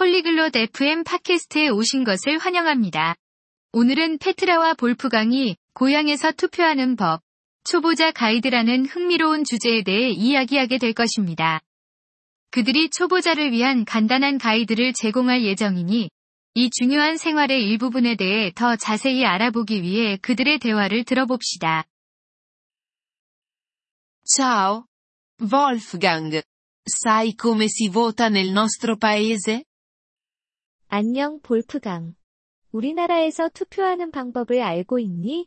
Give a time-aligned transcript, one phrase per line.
[0.00, 3.16] 폴리글롯 FM 팟캐스트에 오신 것을 환영합니다.
[3.72, 7.20] 오늘은 페트라와 볼프강이 고향에서 투표하는 법,
[7.64, 11.60] 초보자 가이드라는 흥미로운 주제에 대해 이야기하게 될 것입니다.
[12.50, 16.08] 그들이 초보자를 위한 간단한 가이드를 제공할 예정이니
[16.54, 21.84] 이 중요한 생활의 일부분에 대해 더 자세히 알아보기 위해 그들의 대화를 들어봅시다.
[24.24, 24.84] Ciao.
[25.42, 26.40] Wolfgang.
[26.88, 29.64] Sai come si vota nel nostro paese?
[30.92, 32.16] 안녕 볼프강.
[32.72, 35.46] 우리나라에서 투표하는 방법을 알고 있니?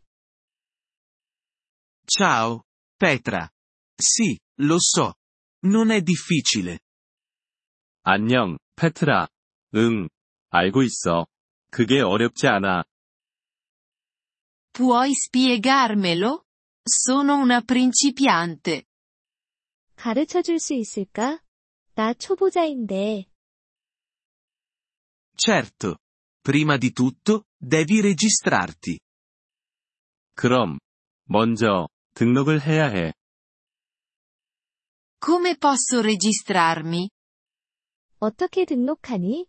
[2.08, 2.62] Ciao,
[2.98, 3.49] Petra.
[3.99, 5.13] Sì, lo so.
[5.66, 6.80] Non è difficile.
[8.04, 9.27] 안녕, 페트라.
[9.76, 10.08] 응,
[10.49, 11.27] 알고 있어.
[11.71, 12.85] 그게 어렵지 않아.
[14.71, 16.46] Puoi spiegarmelo?
[16.88, 18.85] Sono una principiante.
[19.98, 21.41] 가르쳐 줄 수 있을까?
[21.96, 23.26] 나 초보자인데.
[25.34, 25.98] Certo.
[26.41, 28.99] Prima di tutto, devi registrarti.
[30.35, 30.79] 그럼,
[31.24, 33.13] 먼저, 등록을 해야 해.
[35.21, 37.10] Come posso registrarmi?
[38.21, 39.46] 어떻게 등록하니?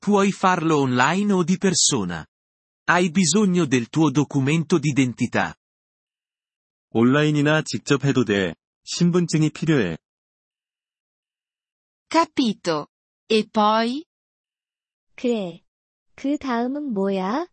[0.00, 2.24] Puoi farlo online o di persona.
[2.84, 5.54] Hai bisogno del tuo documento d'identità.
[6.90, 8.54] 온라인이나 직접 해도 돼.
[8.84, 9.98] 신분증이 필요해.
[12.08, 12.86] Capito.
[13.29, 14.03] E poi?
[15.15, 15.63] 그래.
[16.15, 17.47] 그 다음은 뭐야?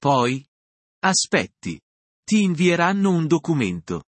[0.00, 0.44] Poi?
[1.00, 1.80] Aspetti.
[2.26, 4.02] Ti invieranno un documento.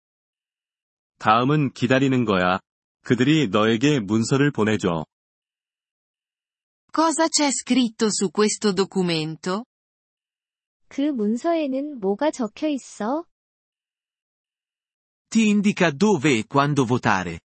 [1.18, 2.60] 다음은 기다리는 거야.
[3.02, 5.04] 그들이 너에게 문서를 보내줘.
[6.92, 9.64] Cosa c'è scritto su questo documento?
[10.88, 13.24] 그 문서에는 뭐가 적혀 있어?
[15.28, 17.40] Ti indica dove e quando votare.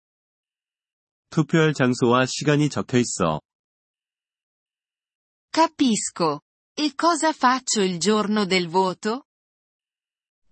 [1.36, 3.42] 투표할 장소와 시간이 적혀 있어.
[5.52, 6.40] Capisco.
[6.78, 9.24] E cosa faccio il giorno del voto?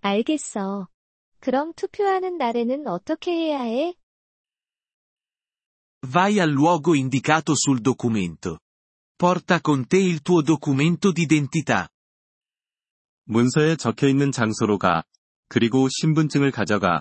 [0.02, 0.88] 알겠어.
[1.40, 3.94] 그럼 투표하는 날에는 어떻게 해야 해?
[6.02, 8.58] Vai al luogo indicato sul documento.
[9.16, 11.88] Porta con te il tuo documento d'identità.
[13.24, 15.02] 문서에 적혀 있는 장소로 가.
[15.48, 17.00] 그리고 신분증을 가져가.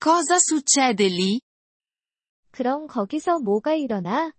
[0.00, 1.40] Cosa succede lì?
[2.51, 4.33] 그럼 거기서 뭐가 일어나?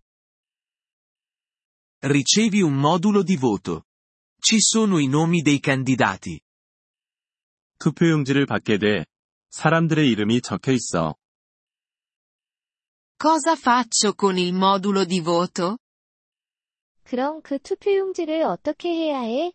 [2.00, 3.84] Ricevi un modulo di voto.
[4.38, 6.40] Ci sono i nomi dei candidati.
[7.78, 9.06] 투표용지를 받게 돼.
[9.50, 11.14] 사람들의 이름이 적혀 있어.
[13.16, 15.78] Cosa faccio con il modulo di voto?
[17.04, 19.52] 그럼 그 투표용지를 어떻게 해야 해?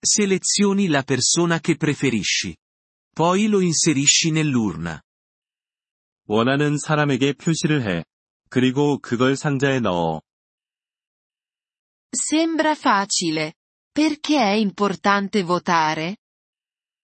[0.00, 2.56] Selezioni la persona che preferisci.
[3.12, 5.02] Poi lo inserisci nell'urna.
[6.25, 8.03] 원하는 사람에게 표시를 해.
[8.49, 10.21] 그리고 그걸 상자에 넣어.
[12.15, 13.53] Sembra facile.
[13.93, 16.15] Perché è importante votare?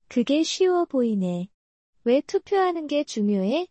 [0.08, 1.48] 그게 쉬워 보이네.
[2.04, 3.68] 왜 투표하는 게 중요해?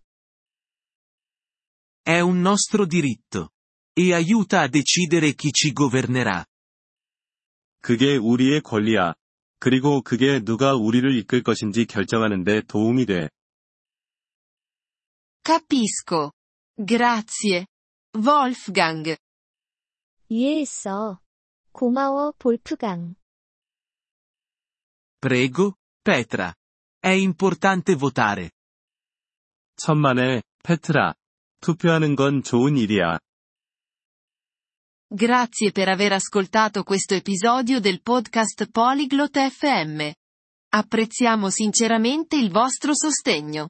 [2.04, 3.50] È un nostro diritto.
[3.98, 6.44] E aiuta a decidere chi ci governerà.
[7.80, 9.14] 그게 우리의 권리야.
[9.58, 13.30] 그리고 그게 누가 우리를 이끌 것인지 결정하는데 도움이 돼.
[15.45, 16.31] Capisco.
[16.75, 17.65] Grazie.
[18.17, 19.15] Wolfgang.
[20.29, 21.19] 이해했어.
[21.71, 23.15] 고마워 볼프강.
[25.19, 26.53] Prego, Petra.
[26.99, 28.51] È importante votare.
[29.75, 31.15] 천만에, 페트라.
[31.61, 33.19] 투표하는 건 좋은 일이야.
[35.13, 40.11] Grazie per aver ascoltato questo episodio del podcast Polyglot FM.
[40.73, 43.69] Apprezziamo sinceramente il vostro sostegno.